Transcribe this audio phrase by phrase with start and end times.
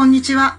[0.00, 0.58] こんにちは。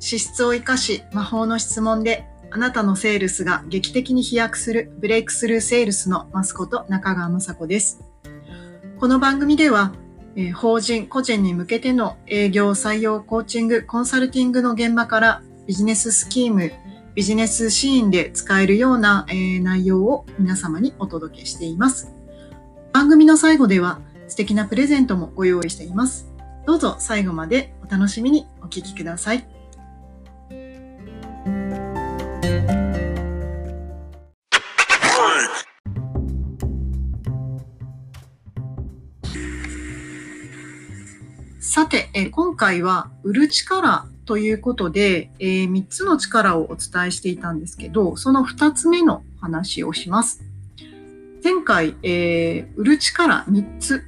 [0.00, 8.04] 資質を生かし魔法の質問であなたのセールスが劇的に飛躍するブレイクスルーセールスのマスコト中川雅子です。
[9.00, 9.94] この番組では、
[10.36, 16.70] え、法人個人に向けての営業採用コーチングコンサルティングの現場からビジネススキーム
[17.14, 22.12] ビジネスシーンで使えるような、え、内容を皆様にお届けしています。
[22.92, 26.31] 番組の最後では素敵なプレゼントもご用意しています。
[26.66, 29.44] どうぞ最後までお楽しみにお聞きください。
[41.60, 50.42] さて、え今回は売る力ということで、えー、3つの力をお伝えしていたんですけど、その2つ目の話をします。
[51.42, 54.04] 前回、えー、売る力3つ。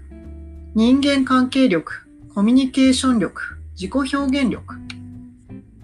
[0.75, 2.04] 人間関係力、
[2.34, 4.74] コミュニケーション力、自己表現力。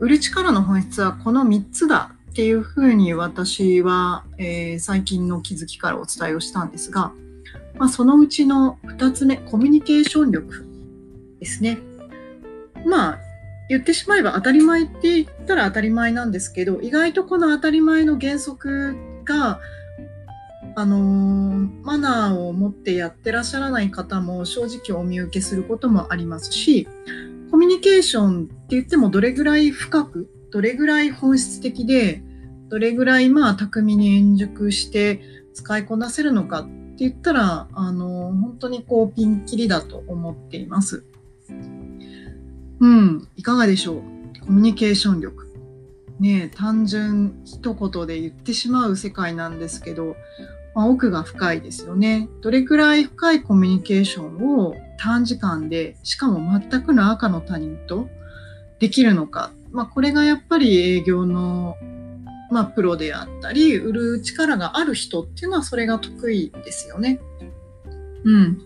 [0.00, 7.12] 売る力の本質はこの3つだっていうふうに私は、えー、最近の気づきからお伝えをしたんですが、
[7.78, 10.66] まあ、そのうちの2つ目、コミュニケーション力
[11.38, 11.78] ですね。
[12.84, 13.18] まあ、
[13.68, 19.60] 言ってしまえば当たり前って言ったら当たり前なんですけど、意外とこの当たり前の原則が
[20.80, 26.88] あの、マナーを持ってやってらっしゃらない方も正直お見受けすることもありますし、
[27.50, 32.22] コミュニケーションって言ってもどれぐらい深く、どれぐらい本質的で、
[32.68, 35.20] どれぐらいまあ巧みに円熟して
[35.52, 41.04] 使いこなせるのかって言ったら、あの、本当にこうピンキリだと思っています。
[42.78, 43.96] うん、いかがでしょう？
[44.46, 45.50] コミュニケーション力。
[46.20, 50.16] ね単純一言で言ってしまう世界なんですけど、
[50.74, 52.28] まあ、奥が深いですよね。
[52.42, 58.08] どれくらい深いコミュニケーションを短時間で、しかも全くの赤の他人と
[58.78, 59.52] できるのか。
[59.72, 61.76] まあ、これがやっぱり営業の、
[62.50, 67.20] まあ、プロであったり、売る力がある人っていうのはそれが得意ですよね。
[68.24, 68.58] うん。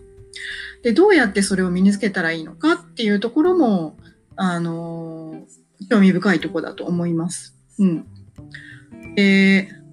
[0.83, 3.97] で、どうやってそれを身につけたらいいのかっていうところも、
[4.37, 5.45] あの
[5.89, 7.55] 興味深いとこだと思います。
[7.79, 8.05] うん。
[9.17, 9.84] えー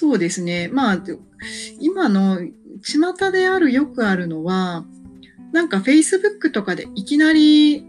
[0.00, 0.70] そうですね。
[0.72, 1.02] まあ、
[1.78, 2.38] 今の
[2.82, 4.86] 巷であるよくあるのは、
[5.52, 7.84] なんか Facebook とかでいきなり、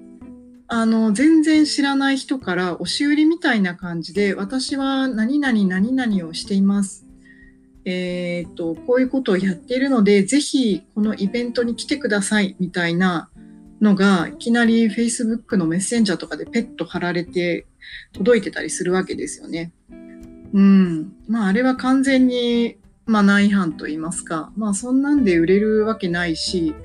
[0.68, 7.06] あの、全然知らない人から押し売りみたいな感じで、私は何々何々をしています。
[7.86, 13.30] えっ、と、こういうことをやっているので、ぜひこのイベントに来てくださいみたいな
[13.80, 17.68] のが、いきなり Facebook のメッセンジャーとかでペット貼られて
[18.12, 19.72] 届いてたりするわけですよね。
[20.54, 21.14] うん。
[21.28, 26.76] まあ、あれは完全にマナー違反と言いますか、まあ、そんなんで売れるわけないし、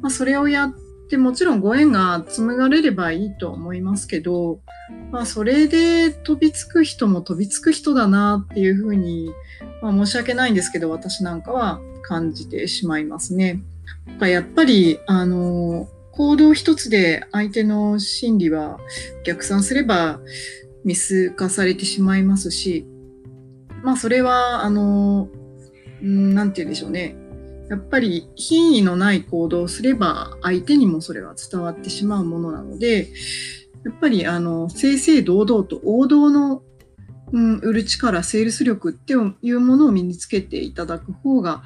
[0.00, 0.74] まあ、それをやっ
[1.08, 4.60] てもちろんご縁が紡がれればいいと思いますけど、
[5.10, 9.30] まあ、それで飛びつく人も飛びつく人だなっていうふうに、
[9.82, 13.62] まあ、申し訳ないんですけど、私なんかは感じてしまいますね。
[14.20, 18.78] やっぱり、あの、行動一つで相手の心理は
[19.24, 20.20] 逆算すれば
[20.84, 22.86] 見透かされてしまいますし、
[23.82, 25.28] まあそれは、あの、
[26.02, 27.16] なんて言うんでしょうね。
[27.68, 33.08] やっぱり品位のない行動をすれば相手にもそれは伝わってしまうものなので、
[33.84, 36.62] やっぱりあの正々堂々と王道の、
[37.32, 41.62] うん、売る力、セールス力っていうものを身につけていただく方が、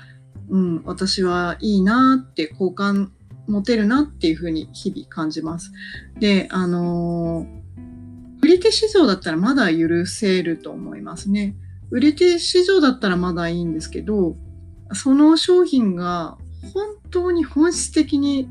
[0.49, 3.13] うん、私はいいなって好感
[3.47, 5.71] 持てるなっていうふうに日々感じます。
[6.19, 7.47] で、あの
[8.43, 11.57] 売り手市場だったらまだ許せると思いますね。
[11.91, 14.37] 売れて市場だったらまだいいんですけど、
[14.93, 16.37] その商品が
[16.75, 18.49] 本当に本質的に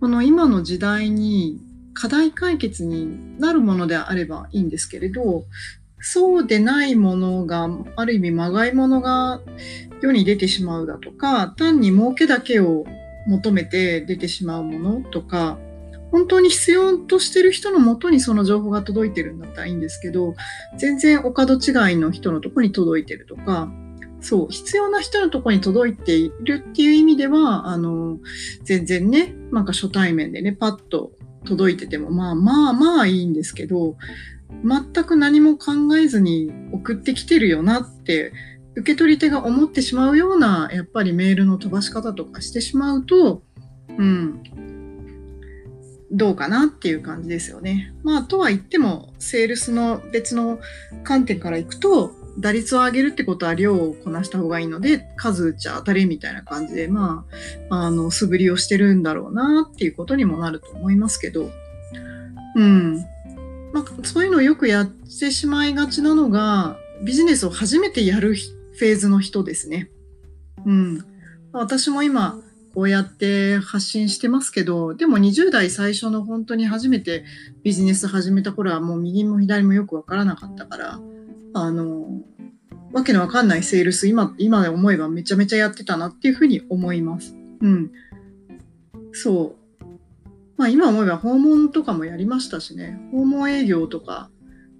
[0.00, 1.60] この今の時代に
[1.94, 5.44] 課題解決になるものであればいいんですけれど、
[6.00, 9.40] そうでないものが、ある意味まがいものが
[10.00, 12.84] 世に出てしまうだとか、単に儲けだけを
[13.26, 15.58] 求めて出てしまうものとか、
[16.12, 20.34] 本当に必要としてる人のもとにその情報が届いてるんだったらいいんですけど、
[20.76, 23.72] 全然お門違いの人のとこに届いてるとか、
[24.20, 28.18] そう、必要な人のとこに届いているっていう意味では、あの、
[28.62, 31.12] 全然ね、なんか初対面でね、パッと
[31.46, 33.96] 届いてても、まあまあまあいいんですけど、
[34.64, 38.32] 全く何も考えずに送ってきてるよなって、
[38.74, 43.42] 受け取り手が思ってしまうような、やっぱりメールの飛ばし方とかしてしまうと、
[43.98, 44.42] うん、
[46.12, 47.94] どうかなっていう感じですよね。
[48.02, 50.60] まあ、とは言っても、セールスの別の
[51.04, 57.26] 観点からいくと、打率を上げるってことは量をこなした方がいいので、数打ちゃ当たりみたいな感じで、ま
[57.70, 61.50] あ、あの、素振りをしてるんだろうなっていうことにもなると思いますけど、
[62.54, 62.96] うん。
[63.72, 69.90] まあ、そういうのをよくやってしまいがちなのが、ビジネスを初めてやるフェーズの人ですね。
[70.64, 71.04] うん。
[71.52, 72.38] 私も今、
[72.74, 77.24] こうやって発信してますけど、でも20代最初の本当に初めて
[77.62, 81.00] ビジネス始めた頃はもう右も左もよくわからなかったから、
[81.54, 82.06] あの、
[82.92, 87.34] わけのわかんないセールス、今、今で思えばめちゃめちゃやってたなっていうふうに思います。
[87.60, 87.90] うん。
[89.12, 89.84] そう。
[90.56, 92.98] まあ今思えば訪問とかもやりましたしね。
[93.12, 94.30] 訪問営業とか、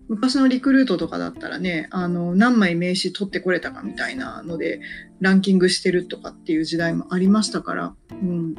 [0.08, 4.80] 昔のリクルートとかだったらね、あの、何枚名刺取ってこれたかみたいなので、
[5.20, 8.54] ランキングしてるとかっていう時代もありましたから、うん。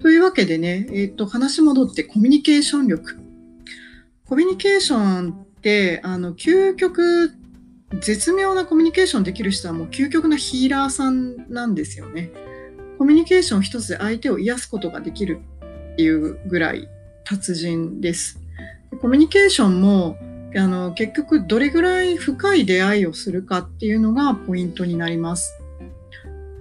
[0.00, 3.18] というわけでね、えっ、と、話戻ってコミュニケーション力。
[4.24, 7.32] コミュニケーションって、あの、究極、
[8.00, 12.30] 絶妙なコミュニケーションできる人はもう究極なヒーラーさんなんですよね。
[12.98, 15.40] コミュニケーション一つで相手を癒すことができる
[15.92, 16.88] っていうぐらい
[17.24, 18.40] 達人です。
[19.00, 20.16] コミュニケーションも
[20.56, 25.52] あの結局どれぐらい深い出会いをするかっていうのがポイントになります。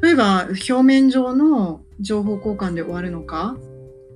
[0.01, 3.57] 例えば表面上の情報交換で終わるのか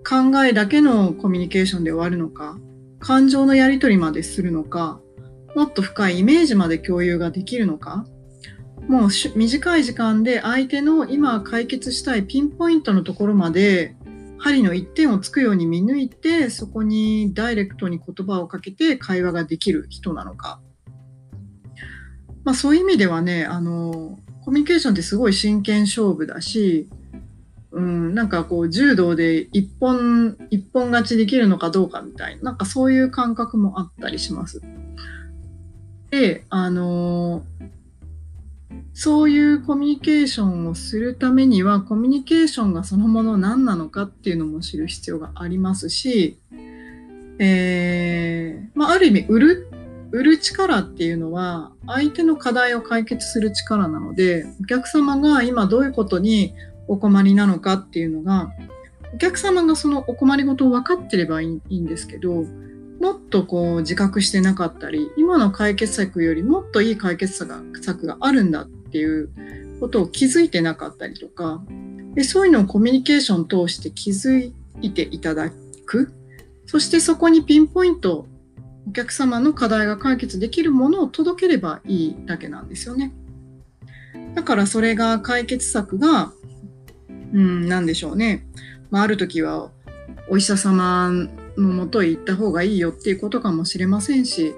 [0.07, 2.57] 考えだけのコミュニケーションで終わるのか
[2.99, 4.99] 感情のやり取りまでするのか
[5.55, 8.05] もっと深いイメージまで共有ができるのか
[8.87, 13.95] もう短い時間で相手の今解決したいピンポイントのところまで
[14.39, 20.61] 針の一点をつくように見抜いて、そこにダイレクトに言葉をかけて会話ができる人なのか。
[22.45, 26.89] まあそういう意味ではね、あの、コミュニケーションってすごい真剣勝負だし、
[27.71, 34.61] うん、なんかこう柔道で一本、一本勝ちできるのかどうかみたいな、なんかそういう感覚もあったりします。
[36.09, 37.43] で、あの
[38.93, 46.39] そういうコミュニケーションをするためには、コミュニケーションがそのもの何なのかっていうのも知る必要がありますし、
[47.39, 49.67] えー、まあ、ある意味、売る、
[50.11, 56.53] 売る力っていうのは、相手の課題を解決する力なので、お客様が今どういうことに
[56.87, 58.51] お困りなのかっていうのが、
[59.13, 62.45] お客様がそのお困りごとを分かってればいいんですけど、
[62.99, 67.33] もっとこう自覚してなかったり、今の解決策よりもっといい解決
[67.81, 69.29] 策があるんだっていう
[69.79, 71.61] ことを気づいてなかったりとか、
[72.15, 74.51] でそういうのをコミュニケーションを通して気づ
[74.81, 75.51] いていただ
[75.85, 76.13] く。
[76.65, 78.27] そしてそこにピンポイント、
[78.87, 83.13] お客様の課題が解決できるものを届ければいいだけなんですよね。
[84.35, 86.31] だからそれが解決策が、
[87.33, 88.47] うん、なでしょうね。
[88.89, 89.71] まあ、ある時は
[90.29, 91.11] お医者様
[91.57, 94.53] のもとへ行った方がいいよっていうことかもしれませんし、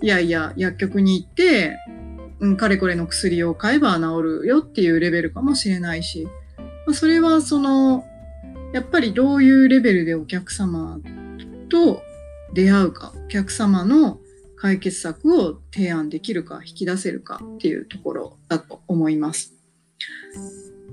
[0.00, 1.76] いやいや、薬局に行って、
[2.42, 6.28] うん、かれこれの薬を買えば治るよっていうレベルかもしれないし、
[6.86, 8.04] まあ、それはその、
[8.74, 10.98] やっぱりどういうレベルでお客様
[11.70, 12.02] と
[12.52, 14.18] 出会うか、お客様の
[14.56, 19.54] 解決策を提案できるか、引き出せるかっていうところだと思います。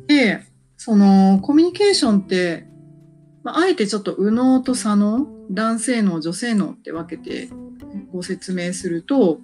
[0.08, 0.46] で、
[0.78, 2.70] そのコミュニケーションって
[3.44, 7.50] まあ、えてちょっと右脳と左脳、男性脳、女性脳って分けて
[8.12, 9.40] ご説明すると、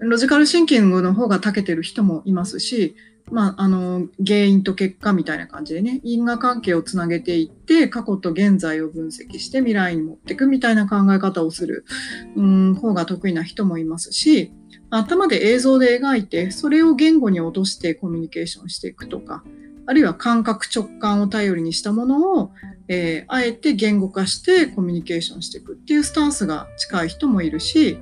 [0.00, 2.96] ロジカルシンキングの方が長けてる人もいますし、
[3.30, 11.84] まあ、あの、原因と結果みたいな感じでね、因果関係をつなげていって、過去と現在を分析して未来に持っていくみたいな考え方をする、
[12.36, 14.52] うん、方が得意な人もいますし、
[14.90, 19.44] 頭で映像で描いて、それを言語に落としてコミュニケーションしていくとか、
[19.86, 22.52] あるいは感覚直感を頼りにしたものを、
[22.88, 27.98] えー、あえて言語化してコミュニケーションしていくっていうスタンスが近い人もいるし、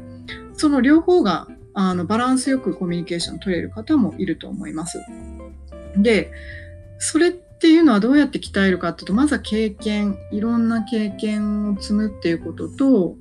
[0.54, 1.48] その両方が
[1.80, 4.98] あのバランスよくコミュニケーション取れる方もいると思います。
[5.96, 6.32] で、
[6.98, 13.14] それっていうのはどうやって鍛えるかっていうと、まずは経験、いろんな経験を積むっていうことと、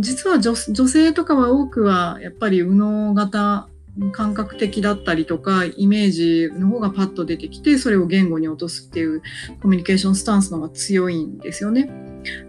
[0.00, 3.68] 実は女性とかは多くはやっぱり右脳型
[4.10, 9.22] 感覚的だったりとか、イメージの方がパッと出てきて、それを言語に落とすっていう
[9.60, 11.92] コミュニケーションスタンスの方が強いんですよね。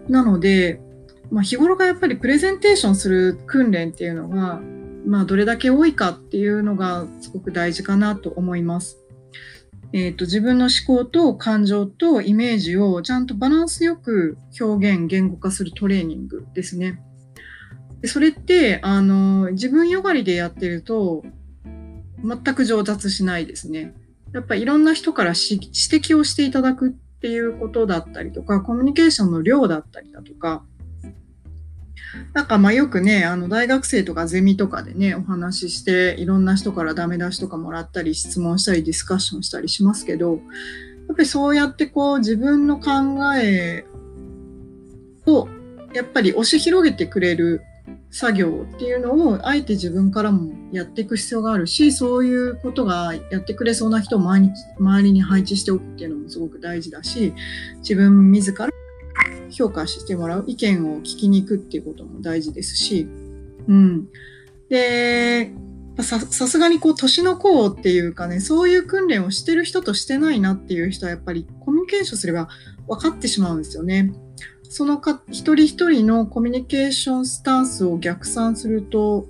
[0.08, 0.80] なので、
[1.30, 4.60] まあ、日頃がやっぱりプレゼンテーションする訓練っていうのが、
[5.06, 8.98] まあ、どれだけ多いかっていうのがすごく大事かなと思います。
[9.92, 17.00] えっ、ー、と、自分の思考と感情とイメージをちゃんとバランスよく表現、言語化するトレーニングですね。
[18.00, 21.24] でそれって、あの、自分よがりでやってると、
[22.24, 23.94] 全く上達しないですね。
[24.32, 30.64] やっぱいろんな人から指摘をしていただくっていうことだったりとか、コミュニケーションの量だったりだとか、
[32.32, 40.40] なんかまあよくね、あの大学生とかゼミとかでね、お話しして、いろんな人からダメ出しとかもらったり、質問したり、ディスカッションしたりしますけど、
[41.08, 42.90] やっぱりそうやってこう自分の考
[43.36, 43.84] え
[45.26, 45.48] を
[45.92, 47.62] やっぱり押し広げてくれる
[48.10, 57.34] 作業っていうのをあえて自分からもやっていく必要があるしそういうことがやってくれそうな人を周りに配置しておくっていうのもすごく大事だし
[57.78, 58.68] 自分自ら
[59.54, 63.08] 評価してもらう意見を聞きに行くっていうことも大事ですし、
[63.68, 64.08] うん。
[64.68, 65.52] で、
[66.02, 72.48] さすがにこう年の子っていうかねそういう訓練をしてる人としてないなっていう人はやっぱりコミュニケーションすれば
[72.88, 74.12] 分かってしまうんですよね。
[74.64, 79.28] そのか一人一人のコミュニケーションスタンスを逆算すると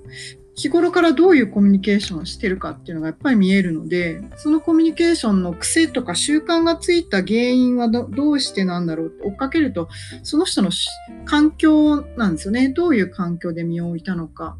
[0.55, 9.89] 日頃からどういうコミュニケーションをしてるかっていうのがやっぱり見えるのでそのコミュニケーションの癖とか習慣がついた原因はどうしてなんだろうって追っかけると
[10.23, 10.69] その人の
[11.25, 12.69] 環境なんですよね。
[12.69, 14.57] どういう環境で身を置いたのか。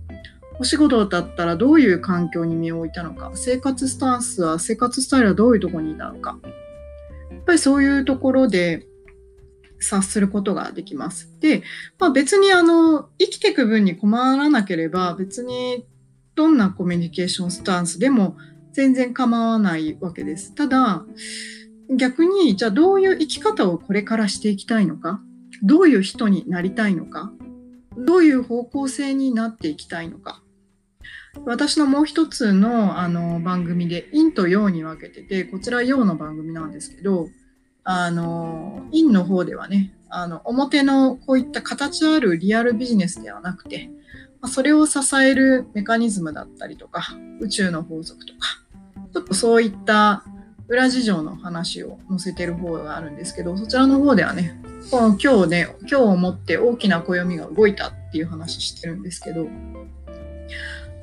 [0.57, 3.31] お仕事だったらどういう環境に身を置いたのか。
[3.33, 6.37] 生活スタンスは生活スタイルはどういうところにいたのか。
[7.31, 8.87] やっぱりそういうところで
[9.79, 11.29] 察することができます。
[11.39, 11.63] で、
[11.99, 15.85] まあ、別にあの生きていく分に困らなければ別に
[16.35, 18.37] どんなコミュニケーションスタンスでも
[18.73, 20.53] 全然構わないわけです。
[20.55, 21.05] ただ
[21.89, 25.21] 逆にじゃあどういう生き方をこれからしていきたいのか？
[25.63, 27.31] どういう人になりたいのか？
[27.97, 30.41] どういう方向性になっていきたいのか？
[31.45, 37.27] 私のもう一つのあの番組で陰と陽に分けててこちら陽の番組なんですけど
[37.85, 43.89] あの、院の方ではね、あの、表のこういった形あるリアルビジネスではなくて、
[44.41, 47.03] まそれを支えるメカニズムだったりとか、
[47.39, 48.39] 宇宙の法則とか、
[49.13, 50.23] ちょっとそういった
[50.67, 59.47] 裏事情の話を載せてる方があるんですけど、そちらの方ではね、この今日ね、今日をもって大きな暦が動いたっていう話してるんですけど、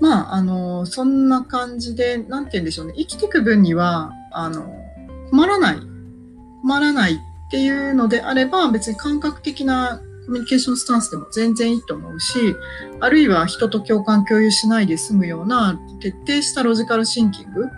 [0.01, 4.67] まあ、あの、そんな感じで、なんて言うんでしょうね、生きていく分には、あの、
[5.31, 5.92] 困らない
[6.62, 12.57] 困らないっていうのであれば別に感覚的なコミュニケーションスタンスでも全然いいと思うし
[13.00, 17.69] あるいは人と共感共有しないで済むような徹底したロジカルシンキング。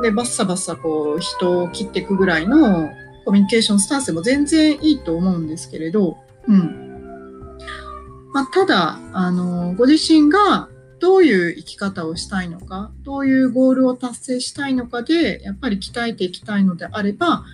[0.00, 2.88] でバッサバッサこう人を切っていくぐらいの
[3.24, 7.58] コミュニケーションスタンスでも全然いいと思うんですけれど、うん。
[8.32, 10.68] まあ、ただあのご自身が
[11.00, 17.44] どういう生き方をしたいのかどういうゴールを達成したいのかでやっぱり鍛えていきたいのであれば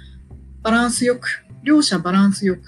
[0.64, 2.62] バランスよく、両者バランスよく、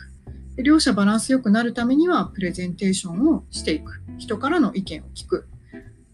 [0.62, 4.02] 両者バランスよくなるためにはプレゼンテーションをしていく。
[4.18, 5.48] 人からの意見を聞く。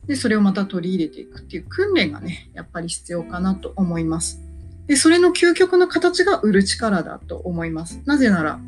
[0.06, 4.40] で、それをまた取り入れていくっていう訓練がね、やっぱり必要かなと思います。
[4.86, 8.00] で、それの究極の形が売る力だと思います。
[8.04, 8.60] なぜなら、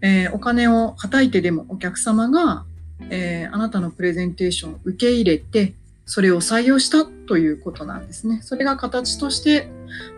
[0.00, 2.64] えー、お金をはたいてでもお客様が、
[3.10, 5.74] えー、あなたのプレゼンテーションを受け入れて、
[6.04, 8.38] それを採用したということなんですね。
[8.44, 9.68] それが形として、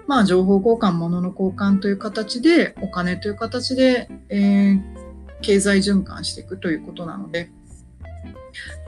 [0.07, 4.81] まあ、情報交換、物の交換という形で、お金という形で、えー、
[5.41, 7.51] 経済循環していくということなので、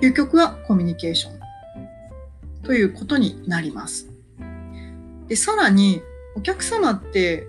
[0.03, 1.41] 究極はコミュニケーション
[2.63, 4.09] ということになります。
[5.29, 6.03] でさらに、
[6.35, 7.47] お客様って、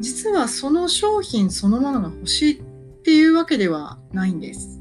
[0.00, 2.62] 実はその商品そのものが欲しいっ
[3.02, 4.80] ていうわけではないんです。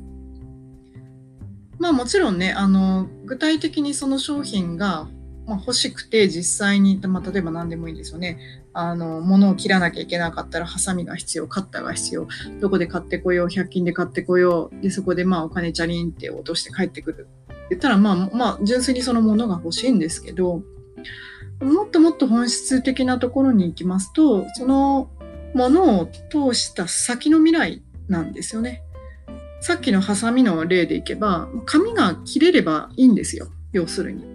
[1.79, 5.07] まあもちろんね、あの、具体的にその商品が、
[5.46, 8.40] まあ、欲しくて実際に、まあ、例えば何でもいいんですよね。
[8.74, 12.28] あの、物を切らなきゃいけなかったら、ハサミが必要、カッターが必要、
[12.60, 17.56] どこで買ってこよう、100均で買ってこよう、で、そこでまあお金チャリンって落として帰ってくるって。
[17.70, 20.64] 言ったら、まあ、まあ、純粋にそのものが欲しいんですけど、
[21.62, 25.10] もっともっと本質的なところに行きますと、その
[25.54, 28.84] ものを通した先の未来なんですよね。
[29.62, 33.48] さっきのハサミの例でいけば、紙が切れればいいんですよ。
[33.72, 34.35] 要するに。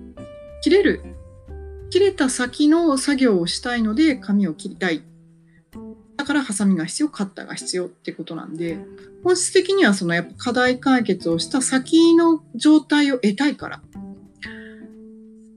[0.63, 1.03] 切れる。
[1.91, 5.03] 切れた先の作業をしたいので紙を切りたい。
[6.17, 8.79] だからハサミが必要、カッターが必要ってことなんで、
[9.25, 13.81] 本質的にはそのやっぱ課題解決をした先の状態を得たいから。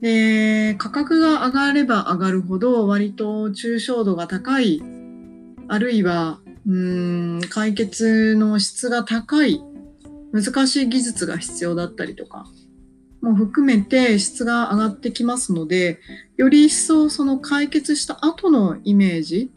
[0.00, 4.82] で、価格が上がれば上がるほど割と抽象度が高い、
[5.68, 9.62] あるいはうーん解決の質が高い
[10.32, 12.46] 難しい技術が必要だったりとか
[13.24, 15.98] も含めて質が上がってきますので
[16.36, 19.50] より一層その解決した後のイメージ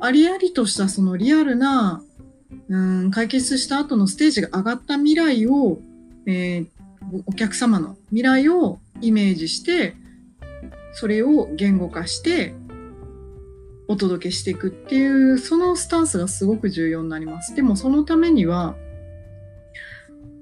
[0.00, 2.02] ありありとしたそのリアルな
[2.68, 5.78] うん解決した後のステージが上がった未来を、
[6.26, 6.66] えー、
[7.26, 9.94] お客様の未来をイメージして
[10.94, 12.54] それを言語化して
[13.88, 17.54] お届けしていくっていうそのスタンスがすごく重要になります。
[17.54, 18.74] でもそのためには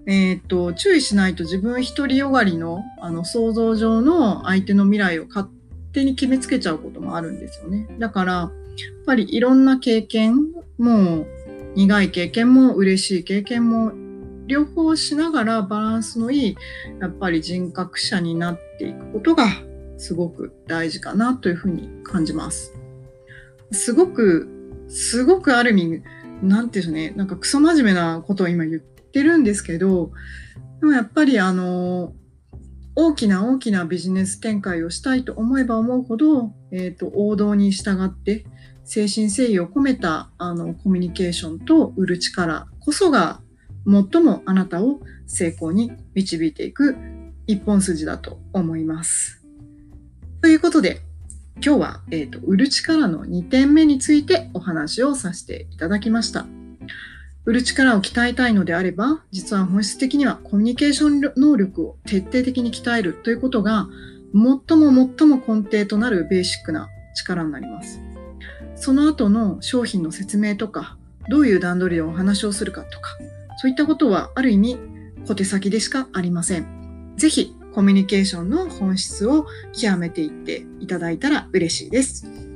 [0.06, 5.46] えーと、注意しないと自分独りよがりのあの想像上の相手の未来を勝
[5.92, 7.86] 手に決めつけちゃうこともあるんですよね。
[7.98, 8.50] だからやっ
[9.06, 10.36] ぱりいろんな経験
[10.78, 11.26] もう
[11.76, 13.92] 苦い経験も嬉しい経験も
[14.46, 16.56] 両方しながらバランスのいい
[17.00, 19.46] やっぱり人格者になっていくことが
[20.00, 22.74] すごく大事かなというふうに感じます。
[23.70, 24.48] すごく、
[24.88, 26.02] すごくある意味、
[26.42, 30.12] なんていうんでしょうね、なんかクソ真面目なことを今言ってるんですけど、
[30.80, 32.14] でもやっぱりあの、
[32.96, 38.44] 大きな大きなビジネス展開をしたいと思えば思うほど、え、ー、と、王道に従って、
[38.84, 43.40] 精神誠意を込めたあのコミュニケーションと売る力こそが
[43.86, 46.96] 最もあなたを成功に導いていく
[47.46, 49.44] 一本筋だと思います。
[50.42, 51.02] ということで、
[51.64, 56.59] 今日は、えーと、売る力の2点目についてお話をさせていただきました。
[57.44, 63.88] 売る力を鍛えたいのであれば、実は本質的にはコミュニケーション能力を徹底的に鍛えるということが、
[64.32, 68.00] 最も最も根底となるベーシックな力になります。
[68.76, 70.96] その後の商品の説明とか、
[71.28, 73.16] どういう段取りでお話をするかとか、
[73.58, 74.78] そういったことはある意味
[75.26, 77.14] 小手先でしかありません。
[77.16, 82.49] ぜひコミュニケーションの本質を極めていっていただいたら嬉しいです。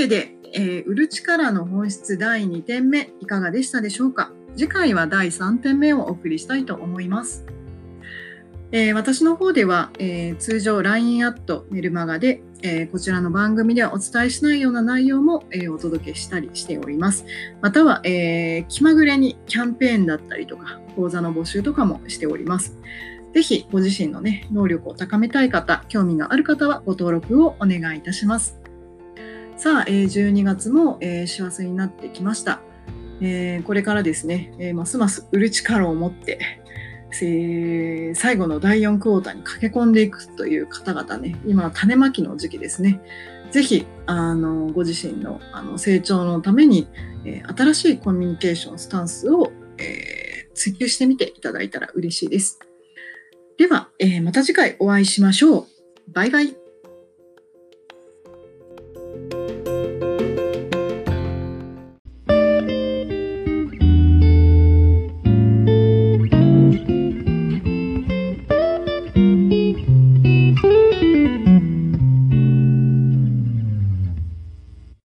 [0.00, 4.32] けで、えー、売る力の本質第2点目いかがでしたでしょうか？
[4.56, 7.44] 次回は第3点目をお送りしたいと思います。
[8.72, 17.26] えー、私の方では、えー、通常 LINE アットメルマガで、えー、こちらの番組ではお伝えしないような内容も、えお届けしたりしております。
[17.60, 22.78] または、え気まぐれにキャンペーンだったりとか、講座の募集とかもしております。
[23.34, 28.59] ぜひご自身のね、能力を高めたい方、興味がある方はご登録をお願いいたします。
[29.60, 32.60] さあ、え12月も、え幸せになってきました。
[33.20, 36.38] えこれからですね、えますます売る力を持って、
[37.20, 43.02] えー、最後の第4クォーターに駆け込んでいくという方々ね、今は種まきの時期ですね。
[43.50, 46.88] ぜひ、あの、ご自身のあの成長のために、
[47.26, 52.58] えー、新しいコミュニケーションスタンスを、えー、追求してみていただいたら嬉しいです。
[53.58, 55.66] では、えー、また次回お会いしましょう。
[56.08, 56.59] バイバイ。